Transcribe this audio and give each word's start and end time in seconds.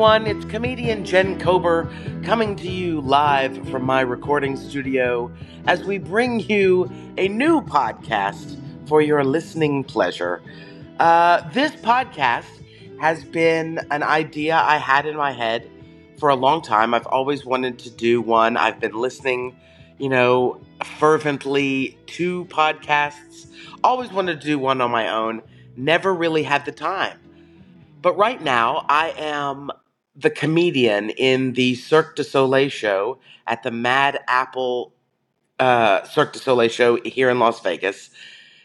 everyone. 0.00 0.26
It's 0.26 0.46
comedian 0.46 1.04
Jen 1.04 1.38
Kober 1.38 1.86
coming 2.24 2.56
to 2.56 2.70
you 2.70 3.02
live 3.02 3.68
from 3.68 3.84
my 3.84 4.00
recording 4.00 4.56
studio 4.56 5.30
as 5.66 5.84
we 5.84 5.98
bring 5.98 6.40
you 6.40 6.90
a 7.18 7.28
new 7.28 7.60
podcast 7.60 8.58
for 8.88 9.02
your 9.02 9.22
listening 9.24 9.84
pleasure. 9.84 10.40
Uh, 10.98 11.46
this 11.50 11.72
podcast 11.72 12.46
has 12.98 13.24
been 13.24 13.78
an 13.90 14.02
idea 14.02 14.56
I 14.56 14.78
had 14.78 15.04
in 15.04 15.16
my 15.16 15.32
head 15.32 15.70
for 16.18 16.30
a 16.30 16.34
long 16.34 16.62
time. 16.62 16.94
I've 16.94 17.06
always 17.06 17.44
wanted 17.44 17.78
to 17.80 17.90
do 17.90 18.22
one. 18.22 18.56
I've 18.56 18.80
been 18.80 18.94
listening, 18.94 19.54
you 19.98 20.08
know, 20.08 20.62
fervently 20.98 21.98
to 22.06 22.46
podcasts. 22.46 23.52
Always 23.84 24.10
wanted 24.10 24.40
to 24.40 24.46
do 24.46 24.58
one 24.58 24.80
on 24.80 24.90
my 24.90 25.10
own. 25.10 25.42
Never 25.76 26.14
really 26.14 26.42
had 26.42 26.64
the 26.64 26.72
time. 26.72 27.18
But 28.00 28.16
right 28.16 28.40
now, 28.40 28.86
I 28.88 29.12
am 29.18 29.70
the 30.16 30.30
comedian 30.30 31.10
in 31.10 31.52
the 31.52 31.74
Cirque 31.74 32.16
du 32.16 32.24
Soleil 32.24 32.68
show 32.68 33.18
at 33.46 33.62
the 33.62 33.70
Mad 33.70 34.20
Apple 34.26 34.92
uh, 35.58 36.02
Cirque 36.04 36.32
du 36.32 36.38
Soleil 36.38 36.68
show 36.68 36.96
here 37.02 37.30
in 37.30 37.38
Las 37.38 37.60
Vegas. 37.60 38.10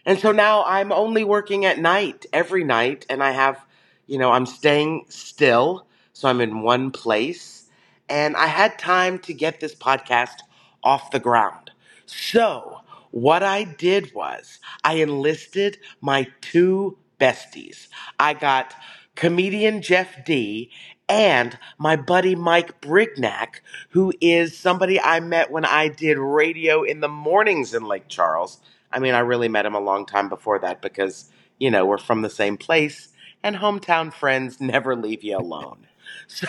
And 0.05 0.20
so 0.20 0.31
now 0.31 0.63
I'm 0.66 0.91
only 0.91 1.23
working 1.23 1.66
at 1.66 1.80
night 1.80 2.26
every 2.31 2.63
night, 2.63 3.05
and 3.09 3.23
I 3.23 3.31
have, 3.31 3.66
you 4.08 4.17
know, 4.17 4.31
I'm 4.31 4.45
staying 4.45 5.05
still. 5.09 5.88
So 6.13 6.30
I'm 6.30 6.41
in 6.41 6.62
one 6.62 6.91
place. 6.91 7.70
And 8.08 8.38
I 8.38 8.45
had 8.48 8.77
time 8.80 9.20
to 9.20 9.34
get 9.34 9.59
this 9.59 9.75
podcast 9.75 10.39
off 10.84 11.12
the 11.12 11.20
ground. 11.20 11.72
So 12.05 12.81
what 13.11 13.44
I 13.44 13.64
did 13.64 14.14
was 14.14 14.59
I 14.83 14.95
enlisted 14.95 15.77
my 16.02 16.27
two 16.42 16.98
besties. 17.20 17.88
I 18.20 18.33
got 18.33 18.73
comedian 19.16 19.81
Jeff 19.81 20.23
D 20.23 20.70
and 21.08 21.58
my 21.78 21.95
buddy 21.95 22.36
Mike 22.36 22.81
Brignac, 22.81 23.61
who 23.89 24.14
is 24.22 24.58
somebody 24.58 25.00
I 25.00 25.20
met 25.20 25.52
when 25.52 25.66
I 25.66 25.88
did 25.88 26.17
radio 26.17 26.84
in 26.84 27.00
the 27.00 27.08
mornings 27.08 27.73
in 27.73 27.84
Lake 27.86 28.08
Charles. 28.08 28.59
I 28.92 29.00
mean, 29.00 29.14
I 29.14 29.20
really 29.20 29.50
met 29.50 29.66
him 29.66 29.76
a 29.76 29.80
long 29.80 30.06
time 30.06 30.30
before 30.30 30.59
that 30.59 30.81
because, 30.81 31.30
you 31.59 31.70
know, 31.70 31.86
we're 31.86 31.98
from 31.98 32.22
the 32.22 32.30
same 32.30 32.58
place 32.58 33.09
and 33.44 33.56
hometown 33.58 34.11
friends 34.11 34.59
never 34.59 34.95
leave 34.95 35.23
you 35.23 35.38
alone. 35.38 35.88
So 36.28 36.48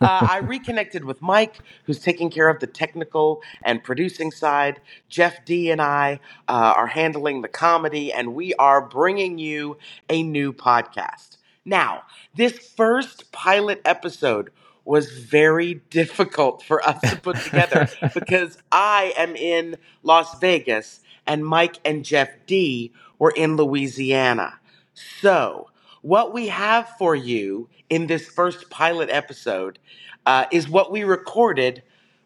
uh, 0.00 0.26
I 0.30 0.38
reconnected 0.42 1.04
with 1.04 1.20
Mike, 1.20 1.58
who's 1.84 1.98
taking 1.98 2.30
care 2.30 2.48
of 2.48 2.60
the 2.60 2.66
technical 2.66 3.42
and 3.62 3.82
producing 3.82 4.30
side. 4.30 4.80
Jeff 5.08 5.44
D 5.44 5.70
and 5.70 5.80
I 5.80 6.20
uh, 6.48 6.74
are 6.76 6.86
handling 6.86 7.42
the 7.42 7.48
comedy, 7.48 8.12
and 8.12 8.34
we 8.34 8.54
are 8.54 8.86
bringing 8.86 9.38
you 9.38 9.76
a 10.08 10.22
new 10.22 10.52
podcast. 10.52 11.38
Now, 11.64 12.02
this 12.34 12.58
first 12.58 13.30
pilot 13.32 13.80
episode 13.84 14.50
was 14.84 15.10
very 15.12 15.74
difficult 15.90 16.62
for 16.62 16.82
us 16.86 17.00
to 17.02 17.16
put 17.20 17.36
together 17.36 17.88
because 18.14 18.58
I 18.72 19.14
am 19.16 19.36
in 19.36 19.76
Las 20.02 20.38
Vegas 20.40 21.00
and 21.26 21.46
Mike 21.46 21.78
and 21.84 22.04
Jeff 22.04 22.30
D 22.46 22.92
were 23.18 23.32
in 23.36 23.56
Louisiana. 23.56 24.58
So, 24.94 25.70
what 26.02 26.34
we 26.34 26.48
have 26.48 26.88
for 26.98 27.14
you 27.14 27.68
in 27.88 28.08
this 28.08 28.26
first 28.26 28.70
pilot 28.70 29.08
episode 29.08 29.78
uh, 30.26 30.46
is 30.50 30.68
what 30.68 30.90
we 30.90 31.04
recorded 31.04 31.82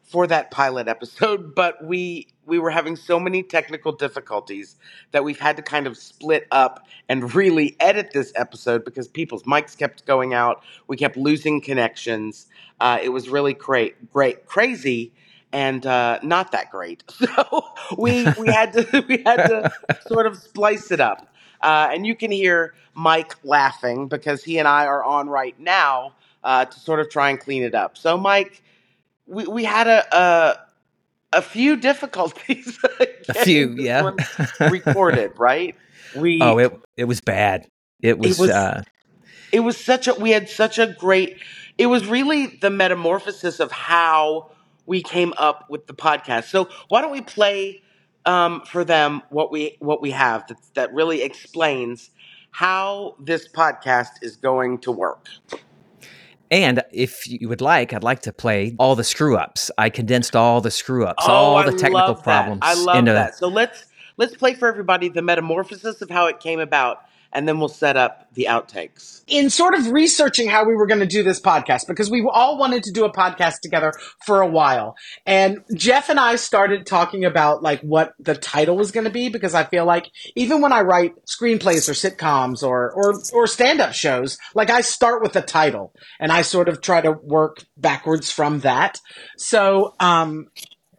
for 0.07 0.27
that 0.29 0.51
pilot 0.51 0.89
episode, 0.89 1.55
but 1.55 1.85
we 1.85 2.29
we 2.47 2.59
were 2.61 2.71
having 2.71 2.95
so 2.95 3.19
many 3.19 3.43
technical 3.43 3.91
difficulties 3.93 4.77
that 5.11 5.25
we've 5.25 5.41
had 5.41 5.57
to 5.57 5.63
kind 5.63 5.87
of 5.87 5.97
split 5.97 6.47
up 6.53 6.87
and 7.09 7.35
really 7.35 7.77
edit 7.81 8.13
this 8.13 8.33
episode 8.37 8.85
because 8.85 9.09
people's 9.09 9.43
mics 9.43 9.77
kept 9.77 10.07
going 10.07 10.33
out. 10.33 10.63
We 10.87 10.97
kept 10.97 11.17
losing 11.17 11.61
connections. 11.61 12.47
Uh, 12.81 12.99
it 13.03 13.09
was 13.09 13.29
really 13.29 13.53
great, 13.53 14.13
great, 14.13 14.47
crazy, 14.47 15.13
and 15.53 15.85
uh, 15.85 16.21
not 16.23 16.53
that 16.53 16.71
great. 16.71 17.03
So 17.27 17.65
we 17.99 18.27
we 18.39 18.49
had 18.49 18.73
to 18.75 19.05
we 19.09 19.23
had 19.25 19.47
to 19.47 19.73
sort 20.07 20.27
of 20.27 20.37
splice 20.37 20.91
it 20.91 21.01
up. 21.01 21.29
Uh, 21.63 21.89
and 21.91 22.07
you 22.07 22.15
can 22.15 22.31
hear 22.31 22.75
Mike 22.95 23.35
laughing 23.43 24.09
because 24.09 24.45
he 24.45 24.59
and 24.59 24.69
I 24.69 24.87
are 24.87 25.03
on 25.03 25.29
right 25.29 25.59
now 25.59 26.13
uh, 26.45 26.65
to 26.65 26.81
sort 26.81 27.01
of 27.01 27.11
try 27.11 27.31
and 27.31 27.41
clean 27.41 27.63
it 27.63 27.75
up. 27.75 27.97
So, 27.99 28.17
Mike, 28.17 28.63
we, 29.27 29.47
we 29.47 29.65
had 29.65 29.87
a, 29.87 30.17
a 30.17 30.59
a 31.33 31.43
few 31.43 31.77
difficulties. 31.77 32.79
a 33.29 33.35
few, 33.35 33.75
yeah. 33.79 34.13
recorded, 34.61 35.33
right? 35.39 35.75
We 36.15 36.41
oh, 36.43 36.59
it 36.59 36.81
it 36.97 37.05
was 37.05 37.21
bad. 37.21 37.69
It 38.01 38.19
was. 38.19 38.39
It 38.39 38.43
was, 38.43 38.51
uh, 38.51 38.83
it 39.53 39.61
was 39.61 39.77
such 39.77 40.09
a. 40.09 40.15
We 40.15 40.31
had 40.31 40.49
such 40.49 40.79
a 40.79 40.87
great. 40.87 41.39
It 41.79 41.87
was 41.87 42.07
really 42.07 42.47
the 42.47 42.71
metamorphosis 42.71 43.61
of 43.61 43.71
how 43.71 44.51
we 44.87 45.03
came 45.03 45.35
up 45.37 45.69
with 45.69 45.87
the 45.87 45.95
podcast. 45.95 46.45
So 46.45 46.69
why 46.89 47.03
don't 47.03 47.13
we 47.13 47.21
play 47.21 47.83
um, 48.25 48.63
for 48.63 48.85
them 48.85 49.23
what 49.31 49.51
we 49.51 49.77
what 49.81 50.01
we 50.01 50.13
have 50.13 50.47
that, 50.47 50.59
that 50.75 50.95
really 50.95 51.23
explains 51.23 52.11
how 52.51 53.17
this 53.21 53.49
podcast 53.49 54.23
is 54.23 54.37
going 54.37 54.79
to 54.79 54.93
work. 54.93 55.29
And 56.51 56.83
if 56.93 57.29
you 57.29 57.49
would 57.49 57.61
like, 57.61 57.93
I'd 57.93 58.05
like 58.05 58.23
to 58.23 58.33
play 58.33 58.75
all 58.79 58.95
the 58.95 59.05
screw 59.05 59.37
ups. 59.37 59.71
I 59.79 59.91
condensed 59.91 60.37
all 60.37 60.61
the 60.61 60.71
screw 60.71 61.05
ups, 61.05 61.25
oh, 61.27 61.33
all 61.33 61.63
the 61.65 61.73
I 61.73 61.77
technical 61.77 62.15
problems. 62.15 62.61
I 62.63 62.75
love 62.75 63.05
that. 63.07 63.35
So 63.37 63.49
let's 63.49 63.87
let's 64.17 64.37
play 64.37 64.55
for 64.55 64.69
everybody 64.69 65.09
the 65.09 65.23
metamorphosis 65.23 66.03
of 66.03 66.11
how 66.11 66.27
it 66.27 66.41
came 66.41 66.61
about 66.61 67.03
and 67.37 67.47
then 67.47 67.59
we'll 67.59 67.69
set 67.69 67.99
up 67.99 68.27
the 68.33 68.47
outtakes. 68.49 69.23
In 69.27 69.51
sort 69.51 69.75
of 69.75 69.91
researching 69.91 70.49
how 70.49 70.65
we 70.65 70.75
were 70.75 70.87
going 70.87 71.01
to 71.01 71.07
do 71.07 71.23
this 71.23 71.39
podcast, 71.39 71.87
because 71.87 72.11
we 72.11 72.27
all 72.33 72.59
wanted 72.59 72.83
to 72.85 72.93
do 72.93 73.05
a 73.05 73.13
podcast 73.13 73.61
together 73.63 73.93
for 74.25 74.41
a 74.41 74.47
while. 74.47 74.97
And 75.27 75.63
Jeff 75.75 76.09
and 76.09 76.19
I 76.19 76.37
started 76.37 76.87
talking 76.87 77.27
about 77.27 77.63
like 77.63 77.83
what 77.83 78.15
the 78.19 78.35
title 78.35 78.77
was 78.77 78.91
going 78.91 79.05
to 79.05 79.11
be, 79.11 79.29
because 79.29 79.55
I 79.55 79.65
feel 79.65 79.85
like 79.85 80.11
even 80.35 80.63
when 80.63 80.73
I 80.73 80.81
write 80.81 81.13
screenplays 81.27 81.91
or 81.91 81.93
sitcoms 81.93 82.63
or, 82.63 82.91
or, 82.93 83.21
or 83.35 83.47
stand 83.47 83.83
up 83.83 83.93
shows, 83.93 84.39
like 84.55 84.71
I 84.71 84.81
start 84.81 85.23
with 85.23 85.35
the 85.35 85.43
title 85.43 85.93
and 86.19 86.33
I 86.33 86.41
sort 86.41 86.71
of 86.71 86.81
try 86.81 87.03
to 87.03 87.13
work 87.13 87.65
backwards 87.77 88.31
from 88.31 88.61
that. 88.61 88.99
So, 89.37 89.95
um, 90.01 90.49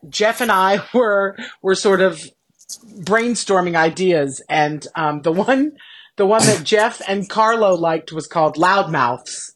Jeff 0.07 0.39
and 0.41 0.51
I 0.51 0.85
were, 0.93 1.35
were 1.63 1.75
sort 1.75 2.01
of 2.01 2.23
brainstorming 2.99 3.75
ideas 3.75 4.41
and, 4.49 4.85
um, 4.95 5.21
the 5.21 5.31
one, 5.31 5.71
the 6.17 6.25
one 6.25 6.41
that 6.41 6.63
Jeff 6.63 7.01
and 7.07 7.29
Carlo 7.29 7.75
liked 7.75 8.11
was 8.11 8.27
called 8.27 8.55
Loudmouths, 8.55 9.51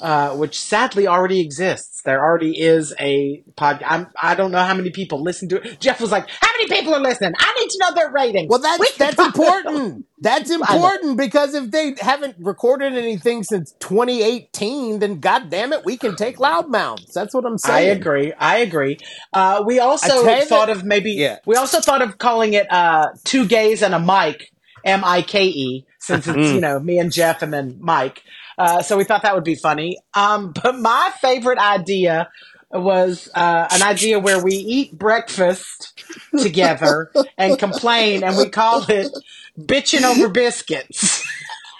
uh, 0.00 0.30
which 0.36 0.58
sadly 0.58 1.08
already 1.08 1.40
exists. 1.40 2.02
There 2.04 2.20
already 2.20 2.58
is 2.58 2.94
a 3.00 3.42
pod. 3.56 3.82
I'm, 3.84 4.06
I 4.20 4.36
do 4.36 4.42
not 4.42 4.50
know 4.52 4.62
how 4.62 4.74
many 4.74 4.90
people 4.90 5.22
listen 5.22 5.48
to 5.48 5.56
it. 5.60 5.80
Jeff 5.80 6.00
was 6.00 6.12
like, 6.12 6.28
"How 6.28 6.50
many 6.56 6.68
people 6.68 6.94
are 6.94 7.00
listening? 7.00 7.32
I 7.36 7.56
need 7.60 7.68
to 7.70 7.78
know 7.80 7.94
their 7.94 8.10
rating." 8.12 8.46
Well, 8.48 8.60
that's 8.60 8.96
that's 8.96 9.18
important. 9.18 10.06
That's 10.20 10.50
important 10.50 11.18
because 11.18 11.54
if 11.54 11.72
they 11.72 11.94
haven't 12.00 12.36
recorded 12.38 12.94
anything 12.94 13.42
since 13.42 13.72
2018, 13.80 15.00
then 15.00 15.18
God 15.18 15.50
damn 15.50 15.72
it, 15.72 15.84
we 15.84 15.96
can 15.96 16.14
take 16.14 16.38
loudmouths. 16.38 17.12
That's 17.12 17.34
what 17.34 17.44
I'm 17.44 17.58
saying. 17.58 17.88
I 17.88 17.92
agree. 17.92 18.32
I 18.32 18.58
agree. 18.58 18.98
Uh, 19.32 19.64
we 19.66 19.80
also 19.80 20.22
thought 20.22 20.66
that, 20.66 20.70
of 20.70 20.84
maybe. 20.84 21.12
Yeah. 21.12 21.38
We 21.44 21.56
also 21.56 21.80
thought 21.80 22.02
of 22.02 22.18
calling 22.18 22.54
it 22.54 22.72
uh, 22.72 23.08
two 23.24 23.46
gays 23.46 23.82
and 23.82 23.94
a 23.94 24.00
mic 24.00 24.52
M 24.84 25.04
I 25.04 25.22
K 25.22 25.46
E, 25.46 25.86
since 25.98 26.26
it's, 26.26 26.52
you 26.52 26.60
know, 26.60 26.78
me 26.80 26.98
and 26.98 27.12
Jeff 27.12 27.42
and 27.42 27.52
then 27.52 27.78
Mike. 27.80 28.22
Uh, 28.58 28.82
so 28.82 28.96
we 28.96 29.04
thought 29.04 29.22
that 29.22 29.34
would 29.34 29.44
be 29.44 29.54
funny. 29.54 29.98
Um, 30.14 30.52
but 30.52 30.78
my 30.78 31.12
favorite 31.20 31.58
idea 31.58 32.28
was 32.70 33.28
uh, 33.34 33.68
an 33.70 33.82
idea 33.82 34.18
where 34.18 34.42
we 34.42 34.54
eat 34.54 34.98
breakfast 34.98 36.02
together 36.36 37.10
and 37.38 37.58
complain, 37.58 38.22
and 38.24 38.36
we 38.36 38.48
call 38.48 38.84
it 38.88 39.12
bitching 39.58 40.02
over 40.02 40.28
biscuits. 40.28 41.24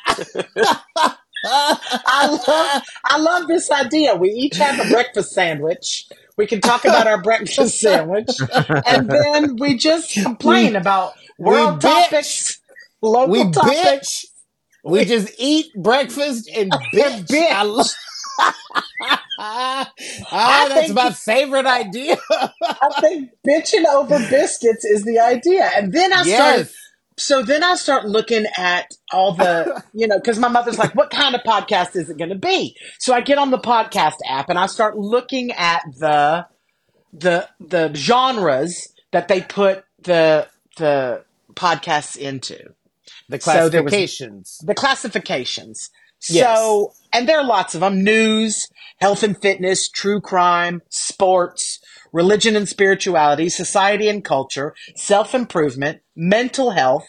I 1.44 2.26
love 2.26 2.82
I 3.04 3.18
love 3.18 3.48
this 3.48 3.70
idea. 3.70 4.16
We 4.16 4.30
each 4.30 4.56
have 4.56 4.84
a 4.84 4.90
breakfast 4.90 5.32
sandwich. 5.32 6.08
We 6.36 6.46
can 6.46 6.60
talk 6.60 6.84
about 6.84 7.06
our 7.06 7.20
breakfast 7.20 7.80
sandwich, 7.80 8.30
and 8.86 9.08
then 9.10 9.56
we 9.56 9.76
just 9.76 10.12
complain 10.14 10.76
about 10.76 11.14
world 11.38 11.80
topics 11.80 12.57
Local 13.02 13.32
we 13.32 13.50
topic. 13.50 13.72
bitch. 13.72 14.24
We 14.84 15.04
just 15.04 15.32
eat 15.38 15.66
breakfast 15.74 16.50
and 16.54 16.70
bitch. 16.94 17.26
bitch. 17.26 17.50
I 17.50 17.62
love. 17.62 17.86
ah, 19.38 19.92
that's 20.68 20.92
my 20.92 21.10
favorite 21.10 21.66
idea. 21.66 22.16
I 22.30 23.00
think 23.00 23.30
bitching 23.46 23.84
over 23.86 24.18
biscuits 24.30 24.84
is 24.84 25.04
the 25.04 25.18
idea, 25.20 25.70
and 25.76 25.92
then 25.92 26.12
I 26.12 26.22
yes. 26.22 26.70
start. 26.70 26.74
So 27.16 27.42
then 27.42 27.64
I 27.64 27.74
start 27.74 28.06
looking 28.06 28.46
at 28.56 28.86
all 29.12 29.32
the, 29.32 29.82
you 29.92 30.06
know, 30.06 30.18
because 30.18 30.38
my 30.38 30.46
mother's 30.46 30.78
like, 30.78 30.94
"What 30.94 31.10
kind 31.10 31.34
of 31.34 31.40
podcast 31.42 31.96
is 31.96 32.08
it 32.10 32.16
going 32.16 32.30
to 32.30 32.36
be?" 32.36 32.76
So 33.00 33.12
I 33.12 33.22
get 33.22 33.38
on 33.38 33.50
the 33.50 33.58
podcast 33.58 34.16
app 34.24 34.48
and 34.48 34.58
I 34.58 34.66
start 34.66 34.96
looking 34.96 35.50
at 35.52 35.82
the, 35.98 36.46
the 37.12 37.48
the 37.58 37.92
genres 37.94 38.92
that 39.10 39.26
they 39.26 39.40
put 39.40 39.84
the 40.00 40.46
the 40.76 41.24
podcasts 41.54 42.16
into. 42.16 42.72
The 43.28 43.38
classifications. 43.38 44.58
So 44.60 44.66
the 44.66 44.74
classifications. 44.74 45.90
Yes. 46.28 46.58
So 46.58 46.92
and 47.12 47.28
there 47.28 47.38
are 47.38 47.44
lots 47.44 47.74
of 47.74 47.80
them 47.80 48.02
news, 48.02 48.68
health 49.00 49.22
and 49.22 49.40
fitness, 49.40 49.88
true 49.88 50.20
crime, 50.20 50.82
sports, 50.88 51.78
religion 52.12 52.56
and 52.56 52.68
spirituality, 52.68 53.48
society 53.48 54.08
and 54.08 54.24
culture, 54.24 54.74
self 54.96 55.34
improvement, 55.34 56.00
mental 56.16 56.72
health, 56.72 57.06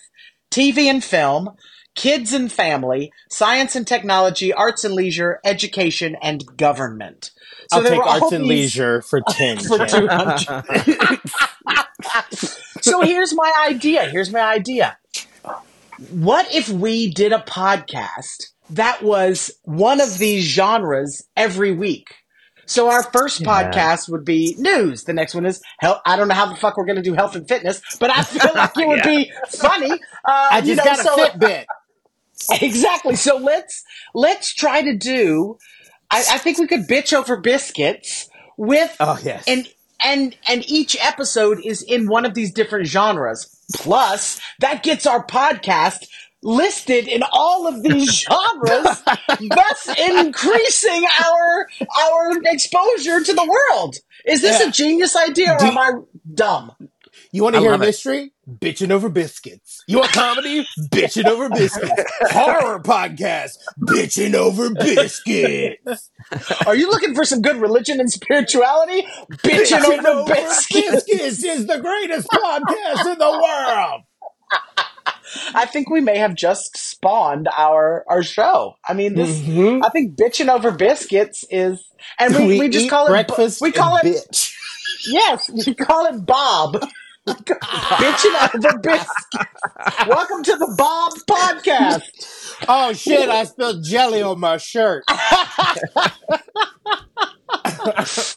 TV 0.52 0.86
and 0.86 1.04
film, 1.04 1.50
kids 1.96 2.34
and 2.34 2.52
family, 2.52 3.12
science 3.30 3.76
and 3.76 3.88
technology, 3.88 4.54
arts 4.54 4.84
and 4.84 4.94
leisure, 4.94 5.40
education, 5.44 6.16
and 6.22 6.46
government. 6.58 7.32
So 7.72 7.78
I'll 7.80 7.84
take 7.84 8.00
arts 8.00 8.32
and 8.32 8.44
these- 8.46 8.50
leisure 8.50 9.02
for 9.02 9.22
ten. 9.30 9.60
for 9.60 9.86
200. 9.86 11.20
so 12.82 13.02
here's 13.02 13.34
my 13.36 13.52
idea. 13.68 14.06
Here's 14.06 14.32
my 14.32 14.40
idea. 14.42 14.98
What 16.12 16.54
if 16.54 16.70
we 16.70 17.12
did 17.12 17.34
a 17.34 17.40
podcast 17.40 18.48
that 18.72 19.04
was 19.04 19.52
one 19.64 20.00
of 20.00 20.18
these 20.18 20.46
genres 20.46 21.28
every 21.36 21.72
week? 21.74 22.08
So 22.66 22.90
our 22.90 23.02
first 23.04 23.42
podcast 23.42 24.10
would 24.10 24.24
be 24.24 24.56
news. 24.60 25.04
The 25.04 25.14
next 25.14 25.34
one 25.34 25.46
is 25.46 25.60
health. 25.80 26.02
I 26.06 26.16
don't 26.16 26.28
know 26.28 26.36
how 26.36 26.46
the 26.46 26.56
fuck 26.56 26.78
we're 26.78 26.86
going 26.86 26.98
to 26.98 27.02
do 27.02 27.14
health 27.16 27.36
and 27.36 27.48
fitness, 27.48 27.82
but 28.00 28.12
I 28.12 28.22
feel 28.24 28.52
like 28.54 28.78
it 28.78 28.88
would 28.88 29.04
be 29.04 29.32
funny. 29.50 29.92
Uh, 29.92 29.98
I 30.52 30.60
you 30.60 30.76
just 30.76 30.78
know, 30.78 30.84
got 30.84 31.00
a 31.00 31.04
so- 31.04 31.18
Fitbit. 31.18 31.66
Exactly. 32.62 33.18
So 33.18 33.36
let's 33.36 33.84
let's 34.14 34.54
try 34.54 34.82
to 34.82 34.96
do. 34.96 35.58
I, 36.10 36.20
I 36.32 36.38
think 36.38 36.58
we 36.58 36.68
could 36.68 36.88
bitch 36.88 37.12
over 37.12 37.36
biscuits 37.36 38.30
with 38.58 38.96
Oh 39.02 39.20
yes. 39.22 39.44
and 39.46 39.68
and 40.04 40.36
and 40.48 40.70
each 40.70 40.98
episode 41.02 41.60
is 41.64 41.82
in 41.82 42.08
one 42.08 42.26
of 42.26 42.34
these 42.34 42.52
different 42.52 42.88
genres. 42.88 43.56
Plus, 43.76 44.40
that 44.60 44.82
gets 44.84 45.06
our 45.06 45.24
podcast 45.26 46.08
listed 46.42 47.08
in 47.08 47.22
all 47.32 47.68
of 47.68 47.84
these 47.84 48.12
genres, 48.28 49.04
thus 49.50 50.00
increasing 50.10 51.06
our 51.26 51.68
our 52.06 52.32
exposure 52.46 53.24
to 53.24 53.34
the 53.34 53.46
world. 53.72 53.96
Is 54.26 54.42
this 54.42 54.60
Yeah. 54.62 54.68
a 54.68 54.72
genius 54.72 55.16
idea 55.16 55.54
or 55.54 55.60
Do- 55.60 55.66
am 55.66 55.78
I 55.78 55.92
dumb? 56.34 56.72
You 57.32 57.44
want 57.44 57.56
to 57.56 57.60
hear 57.62 57.70
a 57.70 57.74
love 57.74 57.84
it. 57.84 57.86
mystery? 57.86 58.32
Bitching 58.50 58.90
over 58.90 59.08
biscuits. 59.08 59.84
You 59.88 60.00
want 60.00 60.12
comedy? 60.12 60.66
Bitching 60.92 61.26
over 61.26 61.48
biscuits. 61.50 61.92
Horror 62.32 62.80
podcast. 62.80 63.58
Bitching 63.80 64.34
over 64.34 64.74
biscuits. 64.74 66.10
Are 66.66 66.76
you 66.76 66.90
looking 66.90 67.14
for 67.14 67.24
some 67.26 67.42
good 67.42 67.58
religion 67.58 68.00
and 68.00 68.12
spirituality? 68.12 69.08
Bitching 69.44 70.06
over, 70.06 70.34
biscuits. 70.34 71.04
biscuits 71.06 71.44
is 71.44 71.68
the 71.68 71.78
greatest 71.78 72.28
podcast 72.30 73.12
in 73.14 73.20
the 73.20 73.30
world. 73.30 74.02
I 75.54 75.66
think 75.68 75.92
we 75.92 76.02
may 76.02 76.18
have 76.18 76.34
just 76.34 76.76
spawned 76.76 77.48
our 77.56 78.04
our 78.08 78.24
show. 78.24 78.74
I 78.84 78.94
mean, 78.94 79.14
this. 79.14 79.38
Mhm. 79.40 79.84
I 79.86 79.90
think 79.90 80.16
bitching 80.18 80.50
over 80.52 80.72
biscuits 80.72 81.46
is, 81.52 81.84
and 82.18 82.36
we, 82.36 82.60
we, 82.60 82.70
just 82.70 82.90
call 82.90 83.06
it 83.06 83.10
breakfast. 83.10 83.62
We 83.62 83.72
call 83.72 83.98
it 83.98 84.06
bitch. 84.06 84.56
yes, 85.08 85.48
we 85.52 85.76
call 85.76 86.08
it 86.08 86.26
Bob. 86.26 86.84
Bitching 87.34 88.56
over 88.56 88.78
biscuits. 88.80 90.08
Welcome 90.08 90.44
to 90.44 90.56
the 90.56 90.74
Bob 90.78 91.14
Podcast. 91.30 92.02
Oh 92.68 92.94
shit! 92.94 93.30
I 93.30 93.44
spilled 93.46 93.84
jelly 93.84 94.22
on 94.22 94.40
my 94.40 94.58
shirt. 94.58 95.04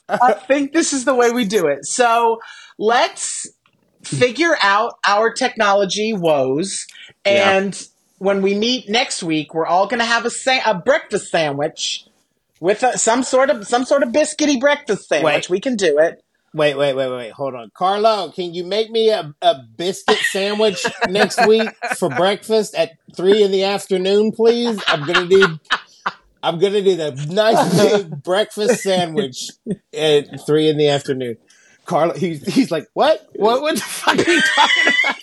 I 0.09 0.35
think 0.47 0.73
this 0.73 0.93
is 0.93 1.05
the 1.05 1.15
way 1.15 1.31
we 1.31 1.45
do 1.45 1.67
it. 1.67 1.85
So 1.87 2.41
let's 2.79 3.49
figure 4.03 4.57
out 4.63 4.95
our 5.07 5.33
technology 5.33 6.13
woes, 6.13 6.87
and 7.25 7.81
when 8.19 8.43
we 8.43 8.55
meet 8.55 8.89
next 8.89 9.23
week, 9.23 9.55
we're 9.55 9.67
all 9.67 9.87
going 9.87 10.01
to 10.01 10.07
have 10.07 10.25
a 10.25 10.31
sa- 10.31 10.61
a 10.65 10.75
breakfast 10.75 11.31
sandwich 11.31 12.07
with 12.61 12.83
a, 12.85 12.97
some 12.97 13.23
sort 13.25 13.51
of 13.51 13.67
some 13.67 13.85
sort 13.85 14.03
of 14.03 14.11
biscuity 14.11 14.61
breakfast 14.61 15.09
sandwich. 15.09 15.49
Wait. 15.49 15.51
We 15.51 15.61
can 15.61 15.77
do 15.77 15.99
it. 15.99 16.23
Wait, 16.55 16.77
wait, 16.77 16.95
wait, 16.95 17.11
wait. 17.11 17.33
Hold 17.33 17.55
on, 17.55 17.71
Carlo. 17.75 18.31
Can 18.31 18.53
you 18.53 18.65
make 18.65 18.91
me 18.91 19.09
a, 19.09 19.35
a 19.41 19.63
biscuit 19.77 20.19
sandwich 20.19 20.85
next 21.09 21.47
week 21.47 21.69
for 21.97 22.11
breakfast 22.11 22.75
at 22.75 22.93
three 23.17 23.43
in 23.43 23.51
the 23.51 23.65
afternoon, 23.65 24.33
please? 24.33 24.79
I'm 24.87 25.07
gonna 25.07 25.27
need. 25.27 25.61
I'm 26.43 26.59
gonna 26.59 26.83
need 26.83 27.01
a 27.01 27.15
nice 27.27 27.75
big 27.81 28.23
breakfast 28.23 28.83
sandwich 28.83 29.51
at 29.95 30.45
three 30.45 30.69
in 30.69 30.77
the 30.77 30.89
afternoon. 30.89 31.39
Carlo, 31.87 32.15
he's 32.15 32.45
he's 32.53 32.71
like, 32.71 32.87
what? 32.93 33.27
What? 33.35 33.63
What 33.63 33.77
the 33.77 33.81
fuck 33.81 34.19
are 34.19 34.31
you 34.31 34.41
talking 34.43 34.93
about? 35.05 35.17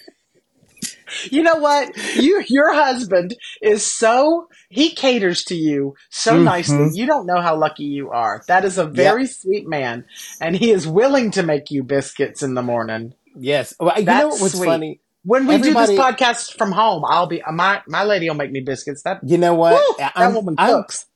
You 1.32 1.44
know 1.44 1.56
what? 1.58 1.96
You 2.16 2.44
your 2.48 2.74
husband 2.74 3.36
is 3.62 3.86
so 3.86 4.48
he 4.70 4.92
caters 4.92 5.44
to 5.46 5.56
you 5.56 5.96
so 6.10 6.34
Mhm. 6.34 6.44
nicely. 6.44 6.90
You 6.94 7.06
don't 7.06 7.26
know 7.26 7.42
how 7.42 7.58
lucky 7.58 7.84
you 7.86 8.10
are. 8.12 8.44
That 8.48 8.66
is 8.66 8.78
a 8.78 8.86
very 8.86 9.26
sweet 9.28 9.68
man, 9.68 10.06
and 10.42 10.56
he 10.56 10.72
is 10.72 10.88
willing 10.88 11.32
to 11.32 11.44
make 11.44 11.72
you 11.72 11.84
biscuits 11.84 12.44
in 12.44 12.54
the 12.54 12.62
morning. 12.62 13.14
Yes. 13.38 13.74
Well, 13.80 13.94
you 13.98 14.06
know 14.06 14.30
That's 14.30 14.42
what's 14.42 14.56
sweet. 14.58 14.66
funny? 14.68 15.02
When 15.24 15.48
we 15.48 15.58
do 15.58 15.74
this 15.74 15.90
podcast 15.92 16.58
from 16.58 16.72
home, 16.72 17.04
I'll 17.06 17.28
be 17.28 17.42
my 17.52 17.82
my 17.88 18.04
lady 18.04 18.30
will 18.30 18.36
make 18.38 18.52
me 18.52 18.62
biscuits. 18.62 19.04
That 19.04 19.20
You 19.24 19.38
know 19.38 19.54
what? 19.54 19.74
Woo, 19.74 19.96
that 19.98 20.14
I'm, 20.16 20.34
woman 20.34 20.56
cooks. 20.56 21.06
I'm 21.06 21.09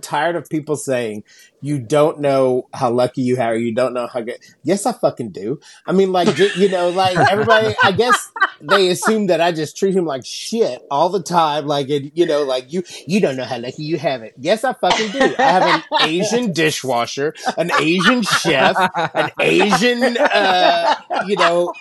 tired 0.00 0.36
of 0.36 0.48
people 0.48 0.76
saying 0.76 1.24
you 1.64 1.78
don't 1.78 2.20
know 2.20 2.68
how 2.74 2.90
lucky 2.90 3.22
you 3.22 3.40
are. 3.40 3.56
You 3.56 3.74
don't 3.74 3.94
know 3.94 4.06
how 4.06 4.20
good. 4.20 4.36
Yes, 4.64 4.84
I 4.84 4.92
fucking 4.92 5.30
do. 5.30 5.60
I 5.86 5.92
mean, 5.92 6.12
like 6.12 6.36
you 6.38 6.68
know, 6.68 6.90
like 6.90 7.16
everybody. 7.16 7.74
I 7.82 7.92
guess 7.92 8.30
they 8.60 8.88
assume 8.90 9.28
that 9.28 9.40
I 9.40 9.50
just 9.50 9.74
treat 9.76 9.94
him 9.94 10.04
like 10.04 10.26
shit 10.26 10.82
all 10.90 11.08
the 11.08 11.22
time. 11.22 11.66
Like 11.66 11.88
it, 11.88 12.12
you 12.14 12.26
know, 12.26 12.42
like 12.42 12.70
you 12.70 12.82
you 13.06 13.18
don't 13.18 13.36
know 13.36 13.44
how 13.44 13.58
lucky 13.58 13.82
you 13.82 13.96
have 13.96 14.22
it. 14.22 14.34
Yes, 14.38 14.62
I 14.62 14.74
fucking 14.74 15.12
do. 15.12 15.34
I 15.38 15.42
have 15.42 15.82
an 15.90 16.08
Asian 16.08 16.52
dishwasher, 16.52 17.34
an 17.56 17.70
Asian 17.80 18.20
chef, 18.22 18.76
an 19.14 19.30
Asian, 19.40 20.18
uh, 20.18 20.96
you 21.26 21.36
know, 21.36 21.72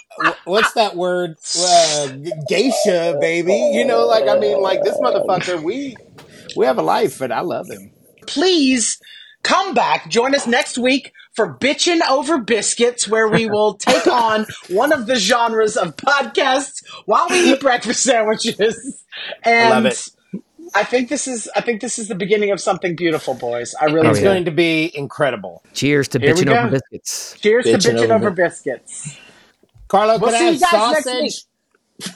what's 0.46 0.72
that 0.74 0.96
word? 0.96 1.36
Uh, 1.60 2.08
geisha, 2.48 3.18
baby. 3.20 3.72
You 3.74 3.86
know, 3.86 4.06
like 4.08 4.30
I 4.30 4.40
mean, 4.40 4.62
like 4.62 4.82
this 4.84 4.98
motherfucker. 4.98 5.62
We 5.62 5.98
we 6.56 6.66
have 6.66 6.78
a 6.78 6.82
life, 6.84 7.22
and 7.22 7.34
I 7.34 7.42
love 7.42 7.70
him. 7.70 7.92
Please 8.28 9.00
come 9.44 9.74
back. 9.74 10.10
Join 10.10 10.34
us 10.36 10.48
next 10.48 10.78
week 10.78 11.12
for 11.34 11.58
bitchin' 11.58 12.00
over 12.10 12.38
biscuits, 12.40 13.08
where 13.08 13.28
we 13.28 13.46
will 13.48 13.74
take 13.76 14.08
on 14.08 14.46
one 14.70 14.94
of 14.94 15.08
the 15.08 15.16
genres 15.16 15.76
of 15.78 15.96
podcasts 15.98 16.84
while 17.06 17.28
we 17.30 17.52
eat 17.54 17.60
breakfast 17.60 18.04
sandwiches. 18.04 19.04
And 19.44 19.70
love 19.70 19.86
it. 19.86 20.10
I 20.76 20.84
think 20.84 21.10
this 21.10 21.28
is 21.28 21.48
I 21.56 21.62
think 21.62 21.82
this 21.82 22.00
is 22.00 22.08
the 22.08 22.16
beginning 22.16 22.50
of 22.52 22.60
something 22.62 22.96
beautiful, 22.96 23.34
boys. 23.36 23.76
I 23.80 23.86
really 23.86 24.08
Oh, 24.08 24.12
It's 24.12 24.14
do. 24.14 24.22
yeah. 24.22 24.26
going 24.32 24.46
to 24.46 24.52
be 24.52 24.92
incredible. 24.98 25.62
Cheers 25.74 26.08
to 26.10 26.20
Here 26.20 26.34
we 26.36 26.42
bitching 26.42 26.46
go. 26.46 26.54
over 26.56 26.70
biscuits. 26.70 27.36
Cheers 27.42 27.66
Bitchin' 27.66 27.82
to 27.82 27.90
bitchin' 27.94 28.04
over 28.12 28.16
over 28.16 28.32
biscuits. 28.32 29.18
Carlo, 29.88 30.18
We'll 30.18 30.32
can 30.32 30.40
see 30.40 30.48
I 30.48 30.50
you 30.52 30.60
have 30.62 30.72
guys 30.72 31.06
next 31.06 31.06
sausage? 31.06 31.46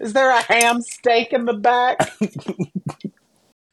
Is 0.00 0.12
there 0.12 0.30
a 0.30 0.40
ham 0.42 0.82
steak 0.82 1.32
in 1.32 1.44
the 1.44 1.54
back? 1.54 1.98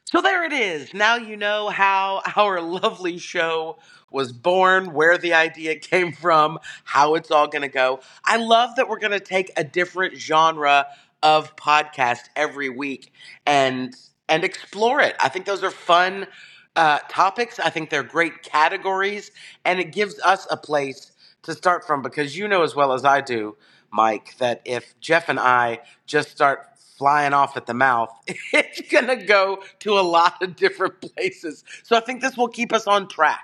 So 0.06 0.22
there 0.22 0.44
it 0.44 0.52
is. 0.52 0.94
Now 0.94 1.16
you 1.16 1.38
know 1.38 1.70
how 1.70 2.22
our 2.36 2.60
lovely 2.60 3.18
show 3.18 3.78
was 4.12 4.34
born, 4.34 4.94
where 4.94 5.18
the 5.18 5.34
idea 5.34 5.78
came 5.78 6.12
from, 6.12 6.60
how 6.84 7.16
it's 7.16 7.32
all 7.32 7.48
going 7.48 7.62
to 7.62 7.70
go. 7.70 8.02
I 8.26 8.36
love 8.36 8.76
that 8.76 8.90
we're 8.90 9.00
going 9.00 9.14
to 9.14 9.22
take 9.22 9.52
a 9.56 9.64
different 9.64 10.18
genre 10.18 10.88
of 11.24 11.56
podcast 11.56 12.24
every 12.36 12.68
week 12.70 13.14
and 13.46 13.96
and 14.28 14.44
explore 14.44 15.00
it. 15.00 15.16
I 15.20 15.30
think 15.30 15.46
those 15.46 15.64
are 15.64 15.72
fun 15.72 16.28
uh, 16.76 17.00
topics. 17.10 17.60
I 17.60 17.70
think 17.70 17.90
they're 17.90 18.04
great 18.04 18.44
categories, 18.44 19.32
and 19.64 19.80
it 19.80 19.94
gives 19.94 20.20
us 20.22 20.46
a 20.52 20.58
place 20.58 21.14
to 21.44 21.54
start 21.54 21.88
from 21.88 22.02
because 22.02 22.38
you 22.38 22.48
know 22.50 22.64
as 22.64 22.76
well 22.76 22.92
as 22.92 23.06
I 23.06 23.22
do, 23.22 23.56
Mike, 23.92 24.38
that 24.38 24.62
if 24.66 24.94
Jeff 25.00 25.30
and 25.30 25.40
I 25.40 25.80
just 26.06 26.30
start 26.30 26.68
flying 26.98 27.34
off 27.34 27.58
at 27.58 27.66
the 27.66 27.74
mouth, 27.74 28.10
it's 28.28 28.82
going 28.92 29.08
to 29.08 29.16
go 29.16 29.64
to 29.80 30.00
a 30.00 30.02
lot 30.02 30.42
of 30.42 30.56
different 30.56 31.02
places. 31.02 31.64
So 31.84 31.96
I 31.96 32.00
think 32.00 32.22
this 32.22 32.38
will 32.38 32.48
keep 32.48 32.74
us 32.74 32.88
on 32.88 33.08
track. 33.08 33.40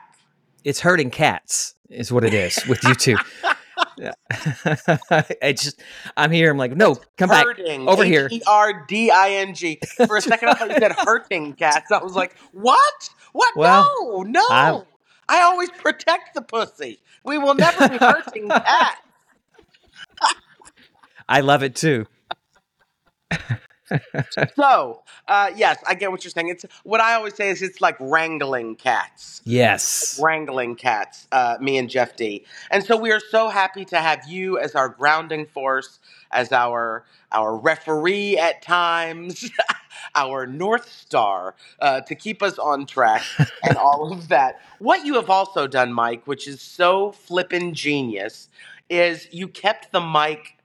It's 0.64 0.80
hurting 0.80 1.12
cats, 1.12 1.76
is 1.90 2.12
what 2.12 2.24
it 2.24 2.34
is 2.34 2.66
with 2.68 2.84
you 2.84 2.94
two. 2.96 3.16
Yeah. 3.98 4.12
I 5.42 5.54
just, 5.54 5.82
I'm 6.18 6.32
here. 6.32 6.52
I'm 6.52 6.58
like, 6.58 6.76
no, 6.76 6.96
come 7.18 7.30
back 7.30 7.46
Herding. 7.46 7.88
over 7.88 8.04
here. 8.04 8.28
E 8.32 8.42
R 8.48 8.86
D 8.88 9.12
I 9.12 9.30
N 9.32 9.54
G. 9.54 9.80
For 10.08 10.18
a 10.18 10.22
second, 10.22 10.50
I 10.50 10.54
thought 10.54 10.70
you 10.70 10.78
said 10.80 10.92
hurting 10.94 11.54
cats. 11.54 11.92
I 11.92 12.04
was 12.04 12.16
like, 12.16 12.36
what? 12.52 13.10
What? 13.34 13.56
Well, 13.56 13.92
no, 14.24 14.24
no. 14.24 14.46
I'm- 14.50 14.84
I 15.30 15.42
always 15.42 15.70
protect 15.72 16.36
the 16.36 16.42
pussy. 16.42 17.00
We 17.26 17.38
will 17.38 17.54
never 17.54 17.90
be 17.90 17.98
hurting 17.98 18.48
cats. 18.48 19.02
I 21.30 21.42
love 21.42 21.64
it 21.64 21.76
too. 21.76 22.08
so, 24.56 25.04
uh, 25.28 25.52
yes, 25.56 25.78
I 25.88 25.96
get 25.96 26.12
what 26.12 26.24
you're 26.24 26.32
saying. 26.32 26.50
It's 26.50 26.66
what 26.84 27.02
I 27.02 27.14
always 27.14 27.36
say 27.36 27.50
is 27.50 27.62
it's 27.62 27.82
like 27.82 27.96
wrangling 28.00 28.76
cats. 28.76 29.42
Yes. 29.46 30.20
wrangling 30.22 30.76
cats, 30.76 31.28
uh, 31.32 31.58
me 31.60 31.78
and 31.78 31.90
Jeff 31.90 32.16
D. 32.16 32.46
And 32.72 32.84
so 32.84 32.98
we 32.98 33.12
are 33.12 33.20
so 33.20 33.50
happy 33.50 33.86
to 33.86 33.98
have 33.98 34.28
you 34.28 34.60
as 34.60 34.76
our 34.76 34.90
grounding 34.90 35.46
force, 35.46 36.00
as 36.32 36.52
our 36.52 37.06
our 37.32 37.58
referee 37.58 38.38
at 38.38 38.62
times, 38.62 39.50
our 40.16 40.46
North 40.46 40.90
Star 40.90 41.56
uh, 41.80 42.02
to 42.02 42.16
keep 42.16 42.42
us 42.42 42.58
on 42.58 42.86
track 42.86 43.24
and 43.64 43.78
all 43.78 44.12
of 44.12 44.30
that. 44.30 44.62
What 44.80 45.06
you 45.06 45.16
have 45.16 45.30
also 45.30 45.68
done, 45.68 45.92
Mike, 45.92 46.26
which 46.26 46.48
is 46.48 46.62
so 46.62 47.12
flippin' 47.12 47.74
genius, 47.74 48.50
is 48.90 49.28
you 49.32 49.48
kept 49.50 49.92
the 49.92 50.00
mic 50.00 50.57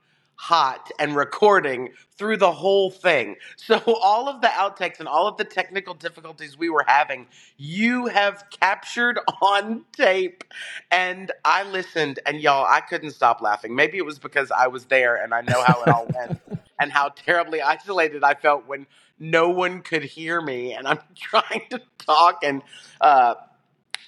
hot 0.43 0.91
and 0.99 1.15
recording 1.15 1.89
through 2.17 2.35
the 2.37 2.51
whole 2.51 2.91
thing. 2.91 3.37
So 3.57 3.79
all 4.03 4.27
of 4.27 4.41
the 4.41 4.47
outtakes 4.47 4.99
and 4.99 5.07
all 5.07 5.25
of 5.27 5.37
the 5.37 5.45
technical 5.45 5.93
difficulties 5.93 6.57
we 6.57 6.69
were 6.69 6.83
having, 6.85 7.27
you 7.57 8.07
have 8.07 8.43
captured 8.51 9.19
on 9.41 9.85
tape. 9.93 10.43
And 10.91 11.31
I 11.45 11.63
listened 11.63 12.19
and 12.25 12.41
y'all, 12.41 12.65
I 12.65 12.81
couldn't 12.81 13.11
stop 13.11 13.41
laughing. 13.41 13.73
Maybe 13.75 13.97
it 13.97 14.05
was 14.05 14.19
because 14.19 14.51
I 14.51 14.67
was 14.67 14.85
there 14.85 15.15
and 15.15 15.33
I 15.33 15.41
know 15.41 15.63
how 15.63 15.81
it 15.83 15.89
all 15.89 16.11
went 16.13 16.33
and 16.79 16.91
how 16.91 17.09
terribly 17.09 17.61
isolated 17.61 18.23
I 18.25 18.33
felt 18.33 18.67
when 18.67 18.85
no 19.19 19.49
one 19.49 19.81
could 19.81 20.03
hear 20.03 20.41
me 20.41 20.73
and 20.73 20.87
I'm 20.87 20.99
trying 21.15 21.63
to 21.71 21.81
talk 22.05 22.39
and 22.43 22.61
uh 22.99 23.35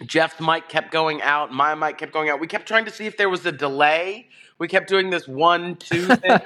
Jeff's 0.05 0.39
mic 0.39 0.67
kept 0.67 0.91
going 0.91 1.21
out, 1.21 1.51
my 1.51 1.75
mic 1.75 1.97
kept 1.97 2.11
going 2.11 2.29
out. 2.29 2.39
We 2.39 2.47
kept 2.47 2.67
trying 2.67 2.85
to 2.85 2.91
see 2.91 3.05
if 3.05 3.17
there 3.17 3.29
was 3.29 3.45
a 3.45 3.51
delay. 3.51 4.27
We 4.57 4.67
kept 4.67 4.87
doing 4.87 5.09
this 5.09 5.27
one 5.27 5.75
two 5.75 6.07
thing 6.15 6.39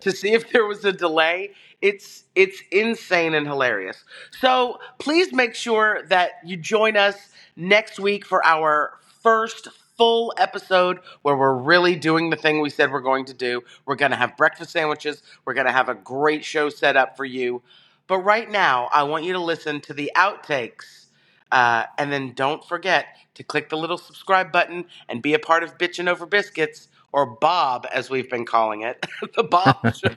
to 0.00 0.10
see 0.12 0.32
if 0.32 0.50
there 0.50 0.66
was 0.66 0.84
a 0.84 0.92
delay. 0.92 1.52
It's 1.80 2.24
it's 2.34 2.62
insane 2.70 3.34
and 3.34 3.46
hilarious. 3.46 4.04
So 4.38 4.78
please 4.98 5.32
make 5.32 5.54
sure 5.54 6.02
that 6.08 6.32
you 6.44 6.56
join 6.56 6.96
us 6.96 7.16
next 7.56 7.98
week 7.98 8.26
for 8.26 8.44
our 8.44 8.94
first 9.22 9.68
full 9.96 10.32
episode 10.38 10.98
where 11.22 11.36
we're 11.36 11.54
really 11.54 11.94
doing 11.94 12.30
the 12.30 12.36
thing 12.36 12.60
we 12.60 12.70
said 12.70 12.90
we're 12.90 13.00
going 13.00 13.26
to 13.26 13.34
do. 13.34 13.62
We're 13.84 13.96
going 13.96 14.12
to 14.12 14.16
have 14.16 14.36
breakfast 14.36 14.70
sandwiches. 14.70 15.22
We're 15.44 15.54
going 15.54 15.66
to 15.66 15.72
have 15.72 15.88
a 15.90 15.94
great 15.94 16.44
show 16.44 16.70
set 16.70 16.96
up 16.96 17.16
for 17.16 17.24
you. 17.24 17.62
But 18.06 18.18
right 18.20 18.50
now, 18.50 18.88
I 18.92 19.02
want 19.04 19.24
you 19.24 19.34
to 19.34 19.38
listen 19.38 19.80
to 19.82 19.94
the 19.94 20.10
outtakes 20.16 21.06
uh, 21.52 21.84
and 21.98 22.12
then 22.12 22.32
don't 22.34 22.64
forget 22.64 23.06
to 23.34 23.42
click 23.42 23.68
the 23.68 23.76
little 23.76 23.98
subscribe 23.98 24.52
button 24.52 24.86
and 25.08 25.22
be 25.22 25.34
a 25.34 25.38
part 25.38 25.62
of 25.62 25.78
Bitchin' 25.78 26.08
Over 26.08 26.26
Biscuits, 26.26 26.88
or 27.12 27.26
Bob, 27.26 27.86
as 27.92 28.08
we've 28.08 28.30
been 28.30 28.44
calling 28.44 28.82
it, 28.82 29.04
the 29.36 29.42
Bob 29.42 29.76
Show. 29.94 30.14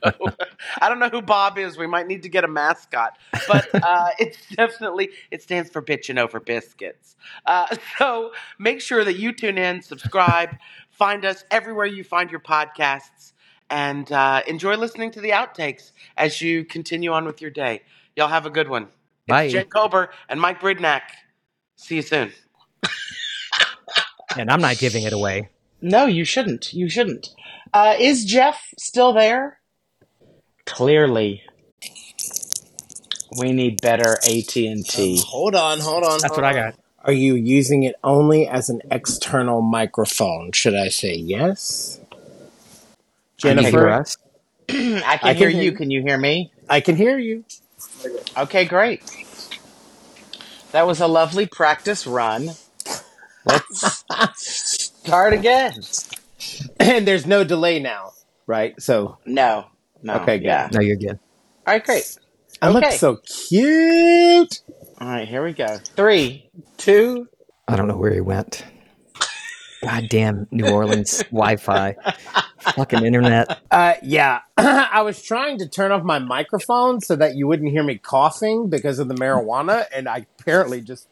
I 0.79 0.89
don't 0.89 0.99
know 0.99 1.09
who 1.09 1.21
Bob 1.21 1.57
is. 1.57 1.77
We 1.77 1.87
might 1.87 2.07
need 2.07 2.23
to 2.23 2.29
get 2.29 2.43
a 2.43 2.47
mascot, 2.47 3.17
but 3.47 3.67
uh, 3.73 4.09
it's 4.19 4.37
definitely 4.55 5.09
it 5.31 5.41
stands 5.41 5.69
for 5.69 5.81
Bitchin' 5.81 6.19
Over 6.19 6.39
Biscuits. 6.39 7.15
Uh, 7.45 7.75
so 7.97 8.31
make 8.59 8.81
sure 8.81 9.03
that 9.03 9.17
you 9.17 9.31
tune 9.31 9.57
in, 9.57 9.81
subscribe, 9.81 10.51
find 10.89 11.25
us 11.25 11.43
everywhere 11.49 11.85
you 11.85 12.03
find 12.03 12.29
your 12.29 12.41
podcasts, 12.41 13.33
and 13.69 14.11
uh, 14.11 14.41
enjoy 14.47 14.75
listening 14.75 15.11
to 15.11 15.21
the 15.21 15.31
outtakes 15.31 15.91
as 16.17 16.41
you 16.41 16.63
continue 16.63 17.11
on 17.11 17.25
with 17.25 17.41
your 17.41 17.51
day. 17.51 17.81
Y'all 18.15 18.27
have 18.27 18.45
a 18.45 18.51
good 18.51 18.69
one. 18.69 18.87
Bye. 19.27 19.43
It's 19.43 19.53
Jen 19.53 19.65
Kober 19.67 20.09
and 20.29 20.39
Mike 20.39 20.59
Brignac. 20.59 21.01
See 21.75 21.95
you 21.95 22.01
soon. 22.01 22.31
And 24.37 24.49
I'm 24.49 24.61
not 24.61 24.77
giving 24.77 25.03
it 25.03 25.13
away. 25.13 25.49
No, 25.81 26.05
you 26.05 26.25
shouldn't. 26.25 26.73
You 26.73 26.89
shouldn't. 26.89 27.29
Uh, 27.73 27.95
is 27.99 28.25
Jeff 28.25 28.61
still 28.77 29.13
there? 29.13 29.59
Clearly, 30.65 31.43
we 33.37 33.51
need 33.51 33.81
better 33.81 34.13
AT 34.23 34.55
and 34.55 34.85
T. 34.85 35.21
Hold 35.27 35.55
on, 35.55 35.79
hold 35.79 36.03
on. 36.03 36.19
That's 36.21 36.35
hold 36.35 36.37
what 36.37 36.45
I 36.45 36.53
got. 36.53 36.75
Are 37.03 37.11
you 37.11 37.35
using 37.35 37.83
it 37.83 37.95
only 38.03 38.47
as 38.47 38.69
an 38.69 38.81
external 38.89 39.61
microphone? 39.61 40.51
Should 40.53 40.73
I 40.75 40.87
say 40.87 41.15
yes? 41.15 41.99
Can 43.41 43.57
hear 43.57 43.71
Jennifer, 43.71 43.89
us? 43.89 44.17
I 44.69 44.73
can 44.73 45.03
I 45.03 45.17
can 45.17 45.35
hear 45.35 45.49
hear 45.49 45.61
you. 45.61 45.71
you. 45.71 45.71
Can 45.73 45.91
you 45.91 46.01
hear 46.01 46.17
me? 46.17 46.53
I 46.69 46.79
can 46.79 46.95
hear 46.95 47.19
you. 47.19 47.43
Okay, 48.37 48.65
great. 48.65 49.01
That 50.71 50.87
was 50.87 50.99
a 50.99 51.07
lovely 51.07 51.45
practice 51.45 52.07
run. 52.07 52.51
Let's 53.45 54.03
start 54.35 55.33
again. 55.33 55.73
and 56.79 57.07
there's 57.07 57.25
no 57.25 57.43
delay 57.43 57.79
now, 57.79 58.11
right? 58.47 58.79
So, 58.81 59.17
No, 59.25 59.65
no. 60.01 60.15
Okay, 60.15 60.37
good. 60.39 60.45
Yeah. 60.45 60.69
No, 60.71 60.79
you're 60.79 60.95
good. 60.97 61.19
All 61.67 61.73
right, 61.73 61.83
great. 61.83 62.17
I 62.61 62.69
look 62.69 62.83
Okay. 62.83 62.97
so 62.97 63.17
cute. 63.17 64.61
All 64.99 65.07
right, 65.07 65.27
here 65.27 65.43
we 65.43 65.53
go. 65.53 65.77
Three, 65.95 66.49
two. 66.77 67.27
I 67.67 67.75
don't 67.75 67.87
know 67.87 67.97
where 67.97 68.13
he 68.13 68.21
went. 68.21 68.65
Goddamn 69.83 70.47
New 70.51 70.65
Orleans 70.67 71.23
Wi-Fi, 71.31 71.95
fucking 72.71 73.05
internet. 73.05 73.59
Uh, 73.71 73.93
yeah, 74.03 74.39
I 74.57 75.01
was 75.01 75.21
trying 75.21 75.57
to 75.59 75.67
turn 75.67 75.91
off 75.91 76.03
my 76.03 76.19
microphone 76.19 77.01
so 77.01 77.15
that 77.15 77.35
you 77.35 77.47
wouldn't 77.47 77.71
hear 77.71 77.83
me 77.83 77.97
coughing 77.97 78.69
because 78.69 78.99
of 78.99 79.07
the 79.07 79.15
marijuana, 79.15 79.85
and 79.95 80.07
I 80.07 80.25
apparently 80.39 80.79
just 80.81 81.07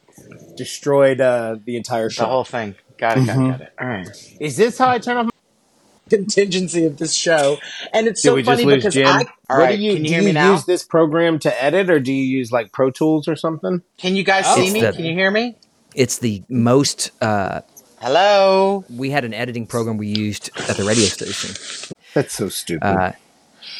destroyed 0.56 1.20
uh, 1.22 1.58
the 1.66 1.76
entire 1.78 2.10
show. 2.10 2.24
The 2.24 2.30
whole 2.30 2.44
thing. 2.44 2.76
Got 2.98 3.18
it. 3.18 3.26
Got 3.26 3.36
it. 3.36 3.40
Mhm. 3.40 3.52
Got 3.52 3.62
it. 3.62 3.74
All 3.80 3.88
right. 3.88 4.36
Is 4.40 4.58
this 4.58 4.78
how 4.78 4.90
I 4.90 5.00
turn 5.00 5.18
off? 5.18 5.26
my 5.26 5.32
Contingency 6.10 6.86
of 6.86 6.98
this 6.98 7.14
show, 7.14 7.58
and 7.94 8.06
it's 8.08 8.22
Did 8.22 8.30
so 8.30 8.36
we 8.36 8.42
just 8.44 8.52
funny 8.62 8.66
lose 8.66 8.84
because 8.84 8.94
Jen? 8.96 9.08
I. 9.08 9.20
All 9.50 9.58
what 9.58 9.58
right, 9.60 9.76
do 9.78 9.82
you 9.82 9.94
can 9.94 10.04
you 10.04 10.10
do? 10.10 10.14
hear 10.14 10.22
You 10.22 10.28
me 10.28 10.34
now? 10.34 10.42
Do 10.44 10.48
you 10.50 10.54
use 10.56 10.66
this 10.66 10.84
program 10.84 11.40
to 11.40 11.64
edit, 11.64 11.90
or 11.90 12.00
do 12.00 12.12
you 12.12 12.24
use 12.38 12.52
like 12.52 12.72
Pro 12.74 12.92
Tools 12.92 13.28
or 13.30 13.36
something? 13.36 13.82
Can 13.98 14.16
you 14.16 14.24
guys 14.24 14.44
Oh. 14.48 14.56
see 14.56 14.66
It's 14.66 14.74
me? 14.74 14.82
the- 14.82 14.92
Can 14.92 15.06
you 15.06 15.14
hear 15.14 15.32
me? 15.32 15.56
It's 15.96 16.18
the 16.20 16.44
most. 16.50 17.12
Uh, 17.22 17.62
Hello. 18.02 18.84
we 18.90 19.12
had 19.12 19.26
an 19.26 19.34
editing 19.34 19.68
program 19.68 19.98
we 19.98 20.08
used 20.08 20.50
at 20.70 20.76
the 20.78 20.84
radio 20.84 21.06
station. 21.06 21.94
That's 22.16 22.34
so 22.34 22.50
stupid. 22.50 22.84
Uh, 22.84 23.12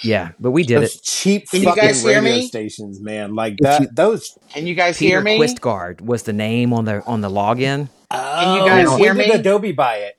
yeah, 0.04 0.32
but 0.40 0.52
we 0.52 0.64
did 0.64 0.82
those 0.82 0.96
it. 0.96 1.02
cheap 1.04 1.50
Can 1.50 1.62
you 1.62 1.70
fucking 1.70 1.84
guys 1.84 2.04
hear 2.04 2.22
radio 2.22 2.36
me? 2.36 2.48
stations, 2.48 3.00
man. 3.00 3.34
Like 3.36 3.58
that. 3.62 3.82
you- 3.82 3.90
those. 3.92 4.38
Can 4.54 4.68
you 4.68 4.76
guys 4.76 4.98
Peter 5.00 5.18
hear 5.18 5.22
me? 5.22 5.40
Quistguard 5.40 6.02
was 6.02 6.24
the 6.24 6.34
name 6.34 6.72
on 6.72 6.86
the 6.86 7.04
on 7.06 7.22
the 7.22 7.30
login. 7.30 7.90
Can 8.12 8.56
you 8.58 8.70
guys 8.70 8.88
when 8.90 9.00
hear 9.00 9.14
did 9.14 9.28
me? 9.30 9.34
Adobe 9.34 9.72
buy 9.72 9.98
it? 9.98 10.18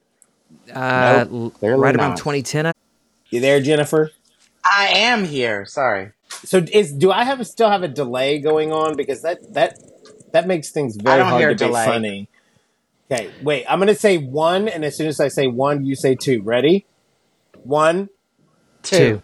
Uh, 0.75 1.25
Nope, 1.31 1.33
l- 1.33 1.51
clearly 1.51 1.81
right 1.81 1.97
around 1.97 2.11
not. 2.11 2.19
2010. 2.19 2.73
You 3.31 3.41
there, 3.41 3.61
Jennifer? 3.61 4.11
I 4.65 4.87
am 4.95 5.25
here. 5.25 5.65
Sorry. 5.65 6.11
So 6.45 6.65
is 6.73 6.93
do 6.93 7.11
I 7.13 7.25
have 7.25 7.47
still 7.47 7.71
have 7.71 7.83
a 7.83 7.89
delay 7.89 8.39
going 8.41 8.73
on 8.73 8.97
because 8.97 9.23
that 9.23 9.53
that 9.55 9.79
that 10.33 10.47
makes 10.47 10.71
things 10.71 10.97
I 10.99 11.03
very 11.03 11.19
don't 11.19 11.29
hard 11.29 11.41
hear 11.41 11.49
to 11.51 11.55
a 11.55 11.59
be 11.59 11.65
delay. 11.67 11.85
funny. 11.87 12.29
Okay, 13.13 13.31
wait. 13.43 13.67
I'm 13.69 13.79
gonna 13.79 13.95
say 13.95 14.17
one, 14.19 14.69
and 14.69 14.85
as 14.85 14.97
soon 14.97 15.07
as 15.09 15.21
I 15.21 15.29
say 15.29 15.47
one, 15.47 15.85
you 15.85 15.95
say 15.95 16.15
two. 16.15 16.43
Ready? 16.43 16.87
One. 17.63 18.09
Two. 18.83 19.23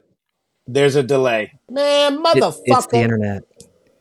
There's 0.66 0.96
a 0.96 1.02
delay. 1.02 1.58
Man, 1.70 2.14
It- 2.14 2.20
motherfucker. 2.20 2.62
it's 2.66 2.86
the 2.86 2.96
internet. 2.98 3.42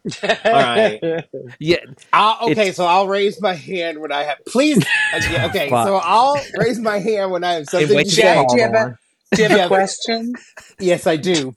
All 0.46 0.52
right. 0.54 1.26
Yeah, 1.60 1.78
I'll, 2.14 2.50
okay, 2.52 2.72
so 2.72 2.86
I'll 2.86 3.08
raise 3.08 3.42
my 3.42 3.54
hand 3.54 4.00
when 4.00 4.12
I 4.12 4.24
have. 4.24 4.38
Please. 4.48 4.78
okay, 5.14 5.70
so 5.70 5.96
I'll 6.02 6.42
raise 6.58 6.80
my 6.80 7.00
hand 7.00 7.32
when 7.32 7.44
I 7.44 7.54
have 7.54 7.66
something 7.70 7.90
to 7.90 7.96
wakes 7.96 8.16
say. 8.16 8.46
do 8.48 8.56
you 8.56 8.62
have 8.64 8.74
a- 8.74 8.98
Do 9.36 9.42
you 9.44 9.50
have 9.50 9.60
a 9.66 9.68
question? 9.68 10.34
Yes, 10.80 11.08
I 11.08 11.18
do. 11.18 11.56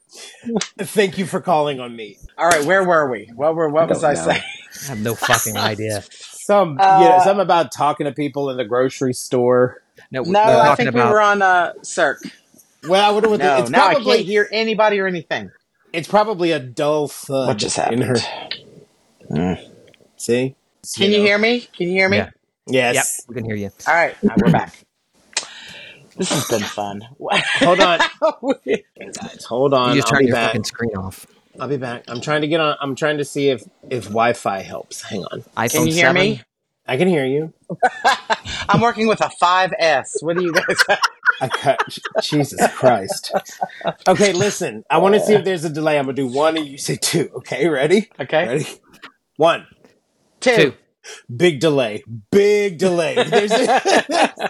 Thank 0.78 1.18
you 1.18 1.26
for 1.26 1.40
calling 1.40 1.78
on 1.78 1.94
me. 1.94 2.18
All 2.36 2.48
right, 2.48 2.64
where 2.64 2.82
were 2.82 3.08
we? 3.08 3.30
What 3.34 3.54
were 3.54 3.68
what 3.68 3.88
was 3.88 4.00
don't 4.02 4.10
I 4.10 4.14
saying? 4.14 4.42
I 4.82 4.86
have 4.88 5.00
no 5.00 5.14
fucking 5.14 5.56
idea. 5.56 6.02
Some, 6.50 6.78
Uh, 6.80 6.98
you 7.00 7.08
know, 7.08 7.18
something 7.22 7.42
about 7.42 7.70
talking 7.70 8.06
to 8.06 8.12
people 8.12 8.50
in 8.50 8.56
the 8.56 8.64
grocery 8.64 9.14
store. 9.14 9.84
No, 10.10 10.22
No, 10.22 10.40
I 10.40 10.66
talking 10.66 10.86
think 10.86 10.96
we 10.96 11.00
were 11.02 11.20
on 11.20 11.42
uh 11.42 11.74
Cirque. 11.82 12.24
Well, 12.88 13.08
I 13.08 13.12
wonder 13.12 13.28
what 13.28 13.38
the, 13.38 13.44
No, 13.46 13.56
it's 13.58 13.70
now 13.70 13.86
I 13.86 13.94
probably 13.94 14.16
can't 14.16 14.26
hear 14.26 14.48
anybody 14.50 14.98
or 14.98 15.06
anything. 15.06 15.52
it's 15.92 16.08
probably 16.08 16.50
a 16.50 16.58
dull 16.58 17.06
thud. 17.06 17.46
What 17.46 17.56
just 17.58 17.76
happened? 17.76 18.02
in 18.02 18.08
her? 18.08 18.18
happened? 18.18 19.70
See? 20.16 20.56
Can 20.96 21.12
you 21.12 21.18
know. 21.18 21.24
hear 21.24 21.38
me? 21.38 21.60
Can 21.60 21.86
you 21.86 21.92
hear 21.92 22.08
me? 22.08 22.16
Yeah. 22.16 22.30
Yes. 22.66 22.94
Yep, 22.96 23.28
we 23.28 23.34
can 23.36 23.44
hear 23.44 23.54
you. 23.54 23.70
All 23.86 23.94
right, 23.94 24.20
now 24.20 24.34
we're 24.36 24.50
back. 24.50 24.74
This 26.16 26.30
has 26.30 26.48
been 26.48 26.62
fun. 26.62 27.02
Hold 27.20 27.80
on, 27.80 28.00
guys. 28.58 29.44
Hold 29.48 29.72
on. 29.72 29.90
You 29.90 30.02
just 30.02 30.08
I'll 30.08 30.12
turn 30.14 30.20
be 30.22 30.26
your 30.26 30.34
back. 30.34 30.48
fucking 30.48 30.64
screen 30.64 30.96
off. 30.96 31.26
I'll 31.60 31.68
be 31.68 31.76
back. 31.76 32.04
I'm 32.08 32.20
trying 32.22 32.40
to 32.40 32.48
get 32.48 32.60
on. 32.60 32.76
I'm 32.80 32.94
trying 32.94 33.18
to 33.18 33.24
see 33.24 33.50
if 33.50 33.62
if 33.90 34.04
Wi-Fi 34.04 34.62
helps. 34.62 35.02
Hang 35.02 35.24
on. 35.24 35.42
iPhone 35.56 35.70
Can 35.70 35.86
you 35.86 35.92
hear 35.92 36.06
7? 36.06 36.14
me? 36.14 36.42
I 36.88 36.96
can 36.96 37.06
hear 37.06 37.26
you. 37.26 37.52
I'm 38.68 38.80
working 38.80 39.06
with 39.06 39.20
a 39.20 39.30
5S. 39.40 40.22
What 40.22 40.36
do 40.36 40.42
you 40.42 40.52
guys? 40.54 40.84
I 41.40 41.48
cut. 41.48 41.98
Jesus 42.22 42.66
Christ. 42.74 43.32
Okay, 44.08 44.32
listen. 44.32 44.84
I 44.90 44.98
want 44.98 45.14
to 45.14 45.20
see 45.20 45.34
if 45.34 45.44
there's 45.44 45.64
a 45.64 45.70
delay. 45.70 45.98
I'm 45.98 46.06
gonna 46.06 46.14
do 46.14 46.26
one, 46.26 46.56
and 46.56 46.66
you 46.66 46.78
say 46.78 46.96
two. 46.96 47.30
Okay, 47.36 47.68
ready? 47.68 48.10
Okay. 48.18 48.46
Ready? 48.46 48.66
One. 49.36 49.66
Two. 50.40 50.56
Two. 50.56 50.74
Big 51.34 51.60
delay. 51.60 52.04
Big 52.30 52.78
delay. 52.78 53.22
There's 53.24 53.52
a 53.52 54.42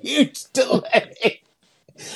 huge 0.00 0.44
delay. 0.52 1.42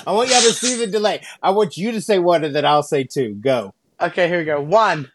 I 0.07 0.13
want 0.13 0.31
y'all 0.31 0.41
to 0.41 0.53
see 0.53 0.77
the 0.77 0.89
delay. 0.89 1.23
I 1.41 1.51
want 1.51 1.77
you 1.77 1.93
to 1.93 2.01
say 2.01 2.19
one, 2.19 2.43
and 2.43 2.55
then 2.55 2.65
I'll 2.65 2.83
say 2.83 3.05
two. 3.05 3.35
Go. 3.35 3.75
Okay, 4.01 4.29
here 4.29 4.39
we 4.39 4.45
go. 4.45 4.61
One, 4.61 5.11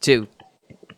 Two. 0.00 0.28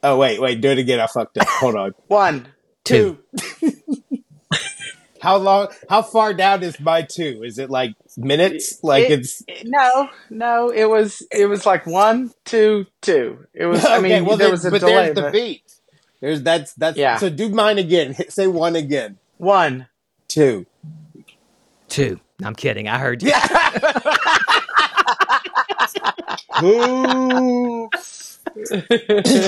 Oh 0.02 0.18
wait, 0.18 0.40
wait, 0.40 0.60
do 0.60 0.70
it 0.70 0.78
again. 0.78 1.00
I 1.00 1.06
fucked 1.06 1.38
up. 1.38 1.46
Hold 1.48 1.76
on. 1.76 1.94
one, 2.08 2.48
Two. 2.84 3.18
two. 3.60 3.72
How 5.20 5.38
long? 5.38 5.68
How 5.88 6.02
far 6.02 6.34
down 6.34 6.62
is 6.62 6.78
my 6.78 7.00
two? 7.00 7.42
Is 7.44 7.58
it 7.58 7.70
like 7.70 7.94
minutes? 8.18 8.80
Like 8.82 9.04
It- 9.08 9.20
it's 9.20 9.42
No, 9.64 10.10
no, 10.28 10.68
it 10.68 10.84
was 10.84 11.26
it 11.32 11.46
was 11.46 11.64
like 11.64 11.86
one, 11.86 12.30
two, 12.44 12.86
two. 13.00 13.46
It 13.54 13.64
was. 13.64 13.84
I 13.86 14.00
mean, 14.02 14.26
well, 14.26 14.36
there 14.36 14.50
was 14.50 14.66
a 14.66 14.70
but 14.70 14.80
delay. 14.80 14.92
there's 14.92 15.14
the 15.14 15.22
but 15.22 15.32
beat. 15.32 15.62
There's 16.20 16.42
that's 16.42 16.74
that's 16.74 16.98
Yeah. 16.98 17.16
So 17.16 17.30
do 17.30 17.48
mine 17.48 17.78
again. 17.78 18.12
Hit, 18.12 18.32
say 18.32 18.46
one 18.46 18.76
again. 18.76 19.16
one. 19.38 19.86
Two. 20.28 20.66
Two. 21.88 22.20
I'm 22.42 22.54
kidding. 22.54 22.88
I 22.88 22.98
heard 22.98 23.22
you. 23.22 23.32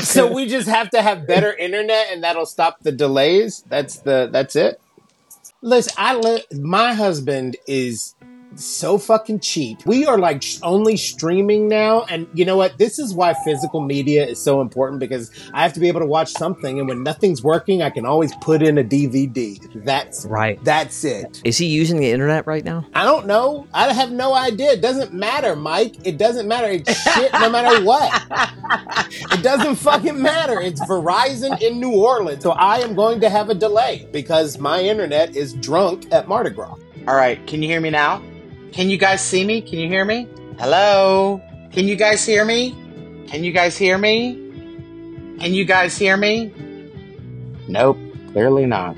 So 0.02 0.32
we 0.32 0.46
just 0.46 0.68
have 0.68 0.90
to 0.90 1.02
have 1.02 1.26
better 1.26 1.52
internet, 1.54 2.08
and 2.10 2.22
that'll 2.24 2.46
stop 2.46 2.80
the 2.82 2.92
delays. 2.92 3.64
That's 3.68 3.98
the 3.98 4.28
that's 4.32 4.56
it. 4.56 4.80
Listen, 5.62 5.92
I 5.96 6.16
li- 6.16 6.44
my 6.52 6.92
husband 6.94 7.56
is 7.66 8.14
so 8.54 8.96
fucking 8.96 9.40
cheap. 9.40 9.84
We 9.84 10.06
are 10.06 10.16
like 10.18 10.42
only 10.62 10.96
streaming 10.96 11.68
now, 11.68 12.04
and 12.04 12.26
you 12.32 12.44
know 12.44 12.56
what? 12.56 12.78
This 12.78 12.98
is 12.98 13.12
why 13.12 13.34
physical 13.44 13.80
media 13.80 14.24
is 14.26 14.40
so 14.42 14.60
important 14.60 15.00
because 15.00 15.30
I 15.52 15.62
have 15.62 15.72
to 15.74 15.80
be 15.80 15.88
able 15.88 16.00
to 16.00 16.06
watch 16.06 16.30
something, 16.32 16.78
and 16.78 16.88
when 16.88 17.02
nothing's 17.02 17.42
working, 17.42 17.82
I 17.82 17.90
can 17.90 18.06
always 18.06 18.34
put 18.36 18.62
in 18.62 18.78
a 18.78 18.84
DVD. 18.84 19.58
That's 19.84 20.24
Right. 20.26 20.62
that's 20.64 21.04
it. 21.04 21.42
Is 21.44 21.58
he 21.58 21.66
using 21.66 21.98
the 22.00 22.10
internet 22.10 22.46
right 22.46 22.64
now? 22.64 22.86
I 22.94 23.04
don't 23.04 23.26
know. 23.26 23.66
I 23.74 23.92
have 23.92 24.10
no 24.12 24.32
idea. 24.34 24.72
It 24.72 24.80
doesn't 24.80 25.12
matter, 25.12 25.54
Mike. 25.56 25.96
It 26.06 26.16
doesn't 26.16 26.48
matter. 26.48 26.68
It's 26.68 26.94
shit 27.02 27.32
no 27.34 27.50
matter 27.50 27.84
what. 27.84 28.22
It 29.32 29.42
doesn't 29.42 29.76
fucking 29.76 30.20
matter. 30.20 30.60
It's 30.60 30.80
Verizon 30.86 31.60
in 31.62 31.78
New 31.78 31.92
Orleans. 31.92 32.42
So 32.42 32.50
I 32.52 32.78
am 32.78 32.94
going 32.94 33.20
to 33.20 33.28
have 33.30 33.48
a 33.50 33.54
delay 33.54 34.08
because 34.12 34.58
my 34.58 34.80
internet 34.80 35.36
is 35.36 35.52
drunk 35.54 36.06
at 36.12 36.26
Mardi 36.26 36.50
Gras. 36.50 36.74
All 37.06 37.14
right, 37.14 37.44
can 37.46 37.62
you 37.62 37.68
hear 37.68 37.80
me 37.80 37.90
now? 37.90 38.22
Can 38.72 38.90
you 38.90 38.98
guys 38.98 39.20
see 39.20 39.44
me? 39.44 39.62
Can 39.62 39.78
you 39.78 39.88
hear 39.88 40.04
me? 40.04 40.28
Hello? 40.58 41.40
Can 41.72 41.88
you 41.88 41.96
guys 41.96 42.24
hear 42.24 42.44
me? 42.44 42.74
Can 43.28 43.44
you 43.44 43.52
guys 43.52 43.76
hear 43.76 43.98
me? 43.98 44.34
Can 45.38 45.54
you 45.54 45.64
guys 45.64 45.96
hear 45.96 46.16
me? 46.16 46.52
Nope, 47.68 47.98
clearly 48.32 48.66
not. 48.66 48.96